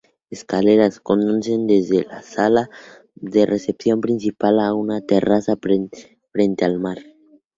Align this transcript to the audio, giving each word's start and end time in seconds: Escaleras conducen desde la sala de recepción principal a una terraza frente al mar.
Escaleras 0.31 0.99
conducen 0.99 1.67
desde 1.67 2.05
la 2.05 2.23
sala 2.23 2.71
de 3.13 3.45
recepción 3.45 4.01
principal 4.01 4.59
a 4.59 4.73
una 4.73 5.01
terraza 5.01 5.59
frente 6.31 6.65
al 6.65 6.79
mar. 6.79 6.97